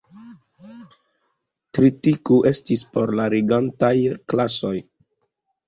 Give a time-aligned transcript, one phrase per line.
[1.77, 3.93] Tritiko estis por la regantaj
[4.35, 4.77] klasoj.